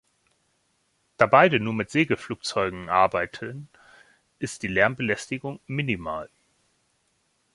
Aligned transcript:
Da 1.17 1.27
beide 1.27 1.59
nur 1.59 1.73
mit 1.75 1.91
Segelflugzeugen 1.91 2.89
arbeiten, 2.89 3.69
ist 4.39 4.63
die 4.63 4.67
Lärmbelästigung 4.67 5.59
minimal. 5.67 6.27